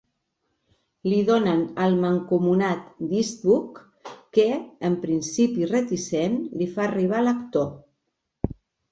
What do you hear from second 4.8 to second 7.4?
en principi reticent, li fa arribar a